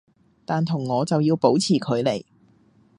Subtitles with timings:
[0.45, 2.23] 但同我就要保持距離